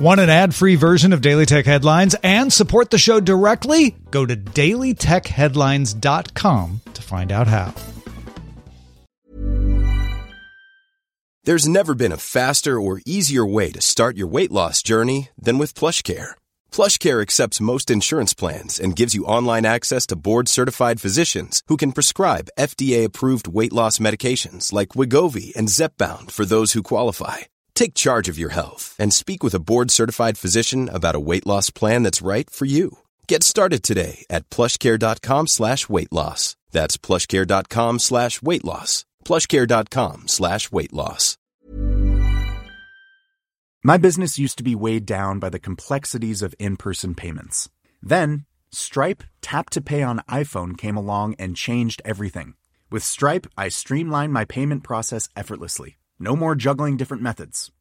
Want 0.00 0.18
an 0.18 0.30
ad 0.30 0.54
free 0.54 0.76
version 0.76 1.12
of 1.12 1.20
Daily 1.20 1.44
Tech 1.44 1.66
Headlines 1.66 2.16
and 2.22 2.50
support 2.50 2.88
the 2.88 2.96
show 2.96 3.20
directly? 3.20 3.94
Go 4.10 4.24
to 4.24 4.34
dailytechheadlines.com 4.34 6.80
to 6.94 7.02
find 7.02 7.30
out 7.30 7.46
how. 7.46 7.74
There's 11.44 11.68
never 11.68 11.94
been 11.94 12.12
a 12.12 12.16
faster 12.16 12.80
or 12.80 13.02
easier 13.04 13.44
way 13.44 13.72
to 13.72 13.82
start 13.82 14.16
your 14.16 14.28
weight 14.28 14.50
loss 14.50 14.82
journey 14.82 15.28
than 15.36 15.58
with 15.58 15.74
PlushCare. 15.74 16.30
PlushCare 16.72 17.20
accepts 17.20 17.60
most 17.60 17.90
insurance 17.90 18.32
plans 18.32 18.80
and 18.80 18.96
gives 18.96 19.14
you 19.14 19.26
online 19.26 19.66
access 19.66 20.06
to 20.06 20.16
board-certified 20.16 20.98
physicians 20.98 21.62
who 21.66 21.76
can 21.76 21.92
prescribe 21.92 22.48
FDA-approved 22.58 23.48
weight 23.48 23.74
loss 23.74 23.98
medications 23.98 24.72
like 24.72 24.96
Wegovy 24.96 25.54
and 25.54 25.68
Zepbound 25.68 26.30
for 26.30 26.46
those 26.46 26.72
who 26.72 26.82
qualify. 26.82 27.40
Take 27.80 27.94
charge 27.94 28.28
of 28.28 28.38
your 28.38 28.50
health 28.50 28.94
and 28.98 29.10
speak 29.10 29.42
with 29.42 29.54
a 29.54 29.58
board-certified 29.58 30.36
physician 30.36 30.90
about 30.90 31.14
a 31.14 31.26
weight 31.28 31.46
loss 31.46 31.70
plan 31.70 32.02
that's 32.02 32.20
right 32.20 32.50
for 32.50 32.66
you. 32.66 32.98
Get 33.26 33.42
started 33.42 33.82
today 33.82 34.26
at 34.28 34.50
plushcare.com 34.50 35.46
slash 35.46 35.88
weight 35.88 36.12
loss. 36.12 36.56
That's 36.72 36.98
plushcare.com 36.98 37.98
slash 37.98 38.42
weight 38.42 38.66
loss. 38.66 39.06
plushcare.com 39.24 40.28
slash 40.28 40.70
weight 40.70 40.92
loss. 40.92 41.38
My 43.82 43.96
business 43.96 44.38
used 44.38 44.58
to 44.58 44.62
be 44.62 44.74
weighed 44.74 45.06
down 45.06 45.38
by 45.38 45.48
the 45.48 45.58
complexities 45.58 46.42
of 46.42 46.54
in-person 46.58 47.14
payments. 47.14 47.70
Then, 48.02 48.44
Stripe 48.70 49.22
Tap 49.40 49.70
to 49.70 49.80
Pay 49.80 50.02
on 50.02 50.20
iPhone 50.28 50.76
came 50.76 50.98
along 50.98 51.34
and 51.38 51.56
changed 51.56 52.02
everything. 52.04 52.56
With 52.90 53.04
Stripe, 53.04 53.46
I 53.56 53.70
streamlined 53.70 54.34
my 54.34 54.44
payment 54.44 54.84
process 54.84 55.30
effortlessly. 55.34 55.96
No 56.22 56.36
more 56.36 56.54
juggling 56.54 56.98
different 56.98 57.22
methods. 57.22 57.72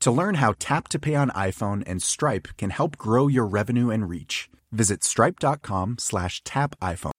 To 0.00 0.10
learn 0.12 0.36
how 0.36 0.54
Tap 0.58 0.88
to 0.88 0.98
Pay 0.98 1.14
on 1.16 1.30
iPhone 1.30 1.82
and 1.86 2.00
Stripe 2.00 2.48
can 2.56 2.70
help 2.70 2.96
grow 2.96 3.26
your 3.26 3.46
revenue 3.46 3.90
and 3.90 4.08
reach, 4.08 4.48
visit 4.70 5.02
stripe.com 5.02 5.96
slash 5.98 6.42
tap 6.44 6.76
iPhone. 6.80 7.10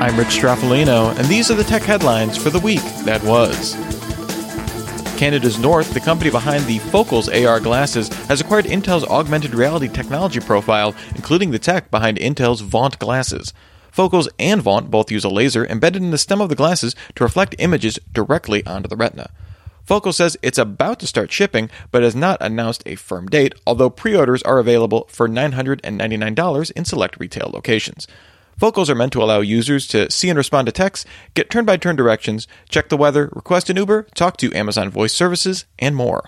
I'm 0.00 0.16
Rich 0.16 0.28
Stroffolino, 0.28 1.16
and 1.18 1.26
these 1.26 1.50
are 1.50 1.54
the 1.54 1.64
tech 1.64 1.82
headlines 1.82 2.36
for 2.38 2.50
the 2.50 2.60
week 2.60 2.82
that 3.04 3.22
was. 3.24 3.74
Canada's 5.18 5.58
North, 5.58 5.92
the 5.94 6.00
company 6.00 6.30
behind 6.30 6.64
the 6.64 6.78
Focals 6.78 7.28
AR 7.28 7.60
glasses, 7.60 8.08
has 8.26 8.40
acquired 8.40 8.66
Intel's 8.66 9.04
augmented 9.04 9.54
reality 9.54 9.88
technology 9.88 10.40
profile, 10.40 10.94
including 11.14 11.50
the 11.50 11.58
tech 11.58 11.90
behind 11.90 12.18
Intel's 12.18 12.60
Vaunt 12.60 12.98
glasses. 12.98 13.52
Focals 13.90 14.28
and 14.38 14.60
Vaunt 14.60 14.90
both 14.90 15.10
use 15.10 15.24
a 15.24 15.30
laser 15.30 15.66
embedded 15.66 16.02
in 16.02 16.10
the 16.10 16.18
stem 16.18 16.42
of 16.42 16.50
the 16.50 16.54
glasses 16.54 16.94
to 17.14 17.24
reflect 17.24 17.54
images 17.58 17.98
directly 18.12 18.64
onto 18.66 18.88
the 18.88 18.96
retina. 18.96 19.30
Focal 19.86 20.12
says 20.12 20.36
it's 20.42 20.58
about 20.58 20.98
to 20.98 21.06
start 21.06 21.30
shipping, 21.30 21.70
but 21.92 22.02
has 22.02 22.16
not 22.16 22.38
announced 22.40 22.82
a 22.86 22.96
firm 22.96 23.28
date, 23.28 23.54
although 23.66 23.88
pre 23.88 24.16
orders 24.16 24.42
are 24.42 24.58
available 24.58 25.06
for 25.08 25.28
$999 25.28 26.72
in 26.72 26.84
select 26.84 27.20
retail 27.20 27.50
locations. 27.54 28.08
Focals 28.58 28.90
are 28.90 28.94
meant 28.94 29.12
to 29.12 29.22
allow 29.22 29.40
users 29.40 29.86
to 29.88 30.10
see 30.10 30.28
and 30.28 30.36
respond 30.36 30.66
to 30.66 30.72
texts, 30.72 31.06
get 31.34 31.50
turn 31.50 31.64
by 31.64 31.76
turn 31.76 31.94
directions, 31.94 32.48
check 32.68 32.88
the 32.88 32.96
weather, 32.96 33.30
request 33.34 33.70
an 33.70 33.76
Uber, 33.76 34.08
talk 34.14 34.36
to 34.38 34.52
Amazon 34.54 34.90
Voice 34.90 35.12
Services, 35.12 35.66
and 35.78 35.94
more. 35.94 36.24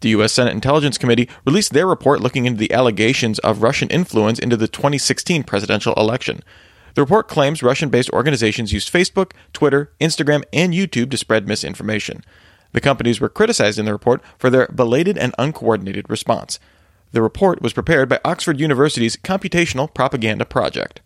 The 0.00 0.10
U.S. 0.10 0.32
Senate 0.32 0.52
Intelligence 0.54 0.96
Committee 0.96 1.28
released 1.44 1.72
their 1.72 1.86
report 1.86 2.20
looking 2.20 2.46
into 2.46 2.58
the 2.58 2.72
allegations 2.72 3.38
of 3.40 3.62
Russian 3.62 3.88
influence 3.88 4.38
into 4.38 4.56
the 4.56 4.68
2016 4.68 5.42
presidential 5.42 5.94
election. 5.94 6.42
The 6.94 7.02
report 7.02 7.28
claims 7.28 7.62
Russian 7.62 7.88
based 7.88 8.10
organizations 8.10 8.72
used 8.72 8.92
Facebook, 8.92 9.32
Twitter, 9.52 9.92
Instagram, 10.00 10.42
and 10.52 10.74
YouTube 10.74 11.10
to 11.10 11.16
spread 11.16 11.46
misinformation. 11.46 12.24
The 12.72 12.80
companies 12.80 13.20
were 13.20 13.28
criticized 13.28 13.78
in 13.78 13.84
the 13.84 13.92
report 13.92 14.22
for 14.38 14.50
their 14.50 14.68
belated 14.68 15.18
and 15.18 15.34
uncoordinated 15.38 16.08
response. 16.08 16.58
The 17.12 17.22
report 17.22 17.60
was 17.60 17.72
prepared 17.72 18.08
by 18.08 18.20
Oxford 18.24 18.60
University's 18.60 19.16
Computational 19.16 19.92
Propaganda 19.92 20.44
Project. 20.44 21.00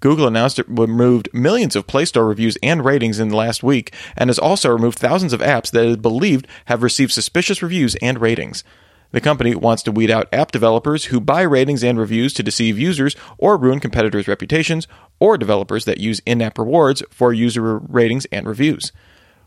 Google 0.00 0.28
announced 0.28 0.60
it 0.60 0.68
removed 0.68 1.28
millions 1.32 1.74
of 1.74 1.88
Play 1.88 2.04
Store 2.04 2.26
reviews 2.26 2.56
and 2.62 2.84
ratings 2.84 3.18
in 3.18 3.30
the 3.30 3.36
last 3.36 3.64
week, 3.64 3.92
and 4.16 4.30
has 4.30 4.38
also 4.38 4.70
removed 4.70 4.98
thousands 4.98 5.32
of 5.32 5.40
apps 5.40 5.72
that 5.72 5.84
it 5.84 6.02
believed 6.02 6.46
have 6.66 6.84
received 6.84 7.10
suspicious 7.10 7.62
reviews 7.62 7.96
and 7.96 8.20
ratings. 8.20 8.62
The 9.10 9.20
company 9.20 9.54
wants 9.54 9.82
to 9.84 9.92
weed 9.92 10.10
out 10.10 10.28
app 10.32 10.52
developers 10.52 11.06
who 11.06 11.20
buy 11.20 11.42
ratings 11.42 11.82
and 11.82 11.98
reviews 11.98 12.34
to 12.34 12.42
deceive 12.42 12.78
users 12.78 13.16
or 13.38 13.56
ruin 13.56 13.80
competitors' 13.80 14.28
reputations, 14.28 14.86
or 15.18 15.38
developers 15.38 15.84
that 15.86 15.98
use 15.98 16.20
in 16.26 16.42
app 16.42 16.58
rewards 16.58 17.02
for 17.10 17.32
user 17.32 17.78
ratings 17.78 18.26
and 18.26 18.46
reviews. 18.46 18.92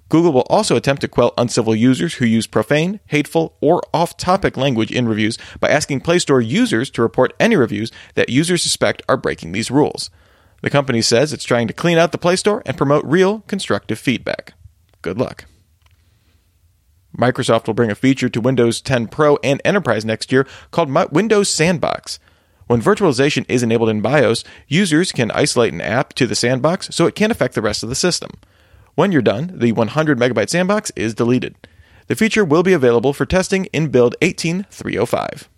Google 0.10 0.34
will 0.34 0.48
also 0.50 0.76
attempt 0.76 1.02
to 1.02 1.08
quell 1.08 1.34
uncivil 1.38 1.74
users 1.74 2.16
who 2.16 2.26
use 2.26 2.46
profane, 2.46 3.00
hateful, 3.06 3.56
or 3.62 3.82
off 3.94 4.18
topic 4.18 4.58
language 4.58 4.92
in 4.92 5.08
reviews 5.08 5.38
by 5.62 5.70
asking 5.70 6.02
Play 6.02 6.20
Store 6.20 6.42
users 6.42 6.90
to 6.90 7.02
report 7.02 7.34
any 7.40 7.56
reviews 7.56 7.94
that 8.16 8.28
users 8.28 8.62
suspect 8.62 9.02
are 9.08 9.16
breaking 9.16 9.54
these 9.54 9.72
rules. 9.72 10.10
The 10.62 10.70
company 10.70 11.02
says 11.02 11.32
it's 11.32 11.46
trying 11.46 11.68
to 11.68 11.74
clean 11.74 11.98
out 11.98 12.12
the 12.12 12.18
Play 12.18 12.36
Store 12.36 12.62
and 12.66 12.78
promote 12.78 13.06
real, 13.06 13.40
constructive 13.48 14.00
feedback. 14.00 14.54
Good 15.02 15.18
luck. 15.18 15.46
Microsoft 17.18 17.68
will 17.68 17.74
bring 17.74 17.92
a 17.92 17.96
feature 17.96 18.30
to 18.30 18.42
Windows 18.42 18.82
10 18.82 19.08
Pro 19.08 19.38
and 19.44 19.62
Enterprise 19.66 20.06
next 20.06 20.32
year 20.32 20.48
called 20.72 20.92
Windows 21.12 21.50
Sandbox. 21.50 22.20
When 22.68 22.82
virtualization 22.82 23.46
is 23.50 23.64
enabled 23.64 23.90
in 23.90 24.02
BIOS, 24.02 24.46
users 24.68 25.12
can 25.12 25.30
isolate 25.32 25.74
an 25.74 25.82
app 25.82 26.14
to 26.14 26.26
the 26.26 26.36
sandbox 26.36 26.90
so 26.96 27.06
it 27.06 27.16
can't 27.16 27.32
affect 27.32 27.54
the 27.54 27.62
rest 27.62 27.84
of 27.84 27.90
the 27.90 27.96
system. 27.96 28.32
When 28.96 29.12
you're 29.12 29.22
done, 29.22 29.52
the 29.56 29.74
100 29.74 30.18
megabyte 30.18 30.50
sandbox 30.50 30.92
is 30.96 31.14
deleted. 31.14 31.56
The 32.08 32.16
feature 32.16 32.46
will 32.46 32.64
be 32.64 32.74
available 32.74 33.14
for 33.14 33.26
testing 33.26 33.66
in 33.74 33.90
build 33.90 34.16
18305. 34.22 35.50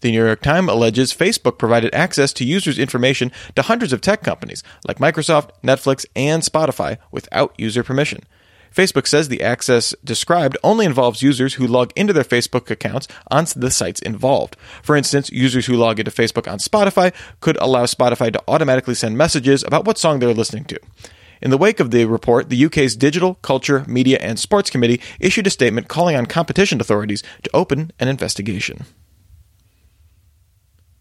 The 0.00 0.10
New 0.10 0.24
York 0.24 0.42
Times 0.42 0.68
alleges 0.68 1.14
Facebook 1.14 1.58
provided 1.58 1.94
access 1.94 2.32
to 2.32 2.44
users' 2.44 2.78
information 2.78 3.30
to 3.54 3.62
hundreds 3.62 3.92
of 3.92 4.00
tech 4.00 4.22
companies 4.22 4.64
like 4.86 4.98
Microsoft, 4.98 5.50
Netflix, 5.62 6.04
and 6.16 6.42
Spotify 6.42 6.98
without 7.12 7.54
user 7.56 7.84
permission. 7.84 8.20
Facebook 8.74 9.06
says 9.06 9.28
the 9.28 9.42
access 9.42 9.94
described 10.02 10.56
only 10.62 10.86
involves 10.86 11.22
users 11.22 11.54
who 11.54 11.66
log 11.66 11.92
into 11.94 12.12
their 12.12 12.24
Facebook 12.24 12.70
accounts 12.70 13.08
on 13.30 13.46
the 13.54 13.70
sites 13.70 14.00
involved. 14.00 14.56
For 14.82 14.96
instance, 14.96 15.30
users 15.30 15.66
who 15.66 15.74
log 15.74 15.98
into 15.98 16.10
Facebook 16.10 16.50
on 16.50 16.58
Spotify 16.58 17.12
could 17.40 17.56
allow 17.60 17.84
Spotify 17.84 18.32
to 18.32 18.42
automatically 18.48 18.94
send 18.94 19.18
messages 19.18 19.62
about 19.62 19.84
what 19.84 19.98
song 19.98 20.18
they're 20.18 20.32
listening 20.32 20.64
to. 20.66 20.80
In 21.42 21.50
the 21.50 21.58
wake 21.58 21.80
of 21.80 21.90
the 21.90 22.04
report, 22.04 22.50
the 22.50 22.64
UK's 22.66 22.94
Digital, 22.94 23.34
Culture, 23.42 23.84
Media 23.88 24.16
and 24.20 24.38
Sports 24.38 24.70
Committee 24.70 25.00
issued 25.18 25.46
a 25.48 25.50
statement 25.50 25.88
calling 25.88 26.14
on 26.14 26.26
competition 26.26 26.80
authorities 26.80 27.22
to 27.42 27.50
open 27.52 27.90
an 27.98 28.06
investigation. 28.06 28.84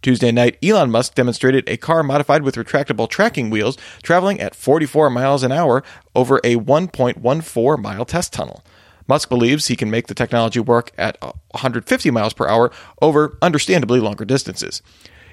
Tuesday 0.02 0.32
night, 0.32 0.58
Elon 0.64 0.90
Musk 0.90 1.14
demonstrated 1.14 1.68
a 1.70 1.78
car 1.78 2.02
modified 2.02 2.42
with 2.42 2.56
retractable 2.56 3.08
tracking 3.08 3.52
wheels 3.52 3.78
traveling 4.02 4.40
at 4.42 4.56
44 4.56 5.12
miles 5.12 5.44
an 5.44 5.52
hour 5.52 5.84
over 6.16 6.38
a 6.44 6.56
1.14 6.56 7.80
mile 7.80 8.06
test 8.06 8.34
tunnel. 8.34 8.64
Musk 9.08 9.30
believes 9.30 9.68
he 9.68 9.76
can 9.76 9.92
make 9.92 10.08
the 10.08 10.16
technology 10.16 10.60
work 10.60 10.92
at 10.98 11.22
150 11.22 12.10
miles 12.10 12.34
per 12.34 12.48
hour 12.48 12.72
over 13.02 13.38
understandably 13.42 14.00
longer 14.00 14.26
distances. 14.26 14.82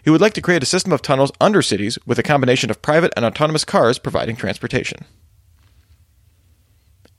He 0.05 0.11
would 0.11 0.20
like 0.20 0.35
to 0.35 0.43
create 0.43 0.62
a 0.62 0.67
system 0.67 0.93
of 0.93 1.00
tunnels 1.00 1.32
under 1.41 1.62
cities 1.62 1.99
with 2.06 2.19
a 2.19 2.23
combination 2.23 2.70
of 2.70 2.82
private 2.82 3.12
and 3.17 3.25
autonomous 3.25 3.65
cars 3.65 3.99
providing 3.99 4.37
transportation. 4.37 5.05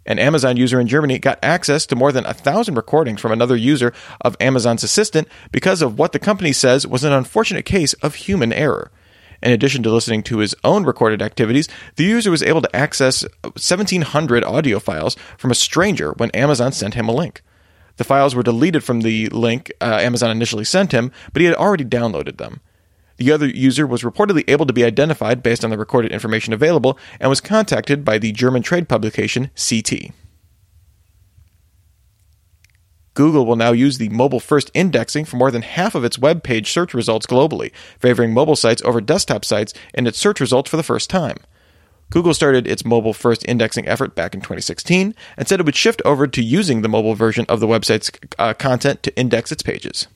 An 0.09 0.17
Amazon 0.17 0.57
user 0.57 0.79
in 0.79 0.87
Germany 0.87 1.19
got 1.19 1.37
access 1.43 1.85
to 1.85 1.95
more 1.95 2.11
than 2.11 2.25
a 2.25 2.33
thousand 2.33 2.73
recordings 2.73 3.21
from 3.21 3.31
another 3.31 3.55
user 3.55 3.93
of 4.21 4.35
Amazon's 4.39 4.83
assistant 4.83 5.27
because 5.51 5.83
of 5.83 5.99
what 5.99 6.13
the 6.13 6.19
company 6.19 6.51
says 6.51 6.87
was 6.87 7.03
an 7.03 7.13
unfortunate 7.13 7.63
case 7.63 7.93
of 7.93 8.15
human 8.15 8.51
error. 8.51 8.89
In 9.43 9.51
addition 9.51 9.83
to 9.83 9.91
listening 9.91 10.23
to 10.23 10.39
his 10.39 10.55
own 10.63 10.83
recorded 10.83 11.21
activities, 11.21 11.69
the 11.95 12.03
user 12.03 12.31
was 12.31 12.41
able 12.41 12.63
to 12.63 12.75
access 12.75 13.23
1,700 13.43 14.43
audio 14.43 14.79
files 14.79 15.15
from 15.37 15.51
a 15.51 15.55
stranger 15.55 16.13
when 16.13 16.31
Amazon 16.31 16.71
sent 16.71 16.95
him 16.95 17.07
a 17.07 17.13
link. 17.13 17.43
The 17.97 18.03
files 18.03 18.33
were 18.33 18.43
deleted 18.43 18.83
from 18.83 19.01
the 19.01 19.27
link 19.27 19.71
uh, 19.79 19.99
Amazon 20.01 20.31
initially 20.31 20.65
sent 20.65 20.91
him, 20.91 21.11
but 21.33 21.41
he 21.41 21.45
had 21.45 21.55
already 21.55 21.85
downloaded 21.85 22.37
them. 22.37 22.61
The 23.19 23.33
other 23.33 23.47
user 23.47 23.85
was 23.85 24.01
reportedly 24.01 24.45
able 24.47 24.65
to 24.65 24.73
be 24.73 24.85
identified 24.85 25.43
based 25.43 25.65
on 25.65 25.69
the 25.69 25.77
recorded 25.77 26.13
information 26.13 26.53
available 26.53 26.97
and 27.19 27.29
was 27.29 27.41
contacted 27.41 28.05
by 28.05 28.17
the 28.17 28.31
German 28.31 28.63
trade 28.63 28.87
publication 28.87 29.51
CT. 29.55 30.11
Google 33.15 33.45
will 33.45 33.57
now 33.57 33.73
use 33.73 33.97
the 33.97 34.07
mobile 34.07 34.39
first 34.39 34.71
indexing 34.73 35.25
for 35.25 35.35
more 35.35 35.51
than 35.51 35.63
half 35.63 35.95
of 35.95 36.05
its 36.05 36.17
web 36.17 36.43
page 36.43 36.71
search 36.71 36.93
results 36.93 37.25
globally, 37.25 37.73
favoring 37.99 38.33
mobile 38.33 38.55
sites 38.55 38.81
over 38.85 39.01
desktop 39.01 39.43
sites 39.43 39.73
in 39.93 40.07
its 40.07 40.17
search 40.17 40.39
results 40.39 40.69
for 40.69 40.77
the 40.77 40.83
first 40.83 41.09
time. 41.09 41.35
Google 42.11 42.33
started 42.33 42.65
its 42.65 42.85
mobile 42.85 43.13
first 43.13 43.43
indexing 43.45 43.85
effort 43.85 44.15
back 44.15 44.33
in 44.33 44.39
2016 44.39 45.13
and 45.35 45.47
said 45.47 45.59
it 45.59 45.65
would 45.65 45.75
shift 45.75 46.01
over 46.05 46.25
to 46.25 46.41
using 46.41 46.81
the 46.81 46.87
mobile 46.87 47.15
version 47.15 47.45
of 47.49 47.59
the 47.59 47.67
website's 47.67 48.09
uh, 48.39 48.53
content 48.53 49.03
to 49.03 49.15
index 49.19 49.51
its 49.51 49.61
pages. 49.61 50.07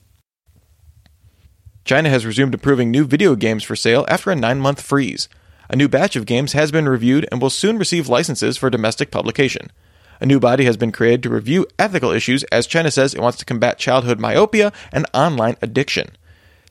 China 1.85 2.09
has 2.09 2.25
resumed 2.25 2.53
approving 2.53 2.89
new 2.91 3.05
video 3.05 3.35
games 3.35 3.63
for 3.63 3.75
sale 3.75 4.05
after 4.07 4.31
a 4.31 4.35
nine 4.35 4.59
month 4.59 4.81
freeze. 4.81 5.27
A 5.69 5.75
new 5.75 5.89
batch 5.89 6.15
of 6.15 6.25
games 6.25 6.53
has 6.53 6.71
been 6.71 6.87
reviewed 6.87 7.27
and 7.31 7.41
will 7.41 7.49
soon 7.49 7.77
receive 7.77 8.07
licenses 8.07 8.57
for 8.57 8.69
domestic 8.69 9.11
publication. 9.11 9.71
A 10.21 10.25
new 10.25 10.39
body 10.39 10.63
has 10.63 10.77
been 10.77 10.93
created 10.93 11.23
to 11.23 11.29
review 11.29 11.65
ethical 11.77 12.11
issues 12.11 12.43
as 12.45 12.67
China 12.67 12.89
says 12.89 13.13
it 13.13 13.21
wants 13.21 13.37
to 13.39 13.45
combat 13.45 13.77
childhood 13.77 14.19
myopia 14.19 14.71
and 14.91 15.05
online 15.13 15.57
addiction. 15.61 16.15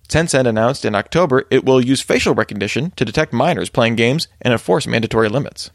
Tencent 0.09 0.47
announced 0.47 0.85
in 0.85 0.95
October 0.95 1.45
it 1.51 1.65
will 1.65 1.85
use 1.85 2.01
facial 2.01 2.35
recognition 2.35 2.93
to 2.93 3.05
detect 3.05 3.33
minors 3.33 3.69
playing 3.69 3.97
games 3.97 4.29
and 4.41 4.53
enforce 4.53 4.87
mandatory 4.87 5.29
limits. 5.29 5.71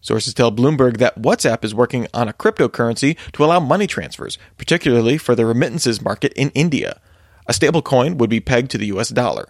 Sources 0.00 0.32
tell 0.32 0.52
Bloomberg 0.52 0.98
that 0.98 1.20
WhatsApp 1.20 1.64
is 1.64 1.74
working 1.74 2.06
on 2.14 2.28
a 2.28 2.32
cryptocurrency 2.32 3.16
to 3.32 3.44
allow 3.44 3.60
money 3.60 3.86
transfers, 3.86 4.38
particularly 4.56 5.18
for 5.18 5.34
the 5.34 5.44
remittances 5.44 6.00
market 6.00 6.32
in 6.34 6.50
India. 6.50 7.00
A 7.50 7.52
stablecoin 7.52 8.18
would 8.18 8.30
be 8.30 8.38
pegged 8.38 8.70
to 8.70 8.78
the 8.78 8.86
US 8.86 9.08
dollar. 9.08 9.48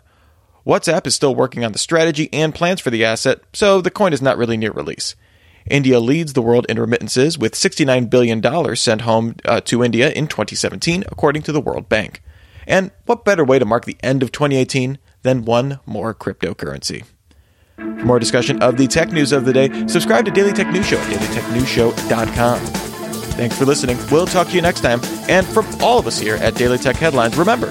WhatsApp 0.67 1.06
is 1.06 1.14
still 1.14 1.35
working 1.35 1.67
on 1.67 1.73
the 1.73 1.79
strategy 1.79 2.31
and 2.32 2.55
plans 2.55 2.81
for 2.81 2.88
the 2.88 3.05
asset, 3.05 3.43
so 3.52 3.82
the 3.82 3.91
coin 3.91 4.14
is 4.14 4.23
not 4.23 4.38
really 4.38 4.56
near 4.56 4.73
release. 4.73 5.14
India 5.70 6.00
leads 6.00 6.32
the 6.32 6.41
world 6.41 6.64
in 6.70 6.81
remittances 6.81 7.37
with 7.37 7.52
$69 7.52 8.08
billion 8.08 8.75
sent 8.75 9.02
home 9.02 9.37
uh, 9.44 9.61
to 9.61 9.85
India 9.85 10.11
in 10.12 10.29
2017, 10.29 11.05
according 11.12 11.43
to 11.43 11.52
the 11.52 11.61
World 11.61 11.91
Bank. 11.91 12.23
And 12.67 12.91
what 13.05 13.26
better 13.26 13.44
way 13.44 13.58
to 13.58 13.67
mark 13.67 13.85
the 13.85 13.99
end 14.02 14.23
of 14.23 14.32
2018 14.32 14.97
than 15.20 15.44
one 15.44 15.81
more 15.85 16.14
cryptocurrency? 16.14 17.05
For 17.76 18.06
more 18.06 18.19
discussion 18.19 18.62
of 18.62 18.79
the 18.79 18.87
tech 18.87 19.12
news 19.12 19.31
of 19.32 19.44
the 19.44 19.52
day, 19.52 19.87
subscribe 19.88 20.25
to 20.25 20.31
Daily 20.31 20.55
Tech 20.55 20.73
News 20.73 20.87
Show 20.87 20.99
at 20.99 21.06
dailytechnewsshow.com. 21.11 22.91
Thanks 23.41 23.56
for 23.56 23.64
listening. 23.64 23.97
We'll 24.11 24.26
talk 24.26 24.49
to 24.49 24.55
you 24.55 24.61
next 24.61 24.81
time. 24.81 25.00
And 25.26 25.47
from 25.47 25.67
all 25.81 25.99
of 25.99 26.06
us 26.06 26.19
here 26.19 26.35
at 26.37 26.56
Daily 26.56 26.76
Tech 26.76 26.97
Headlines, 26.97 27.38
remember, 27.38 27.70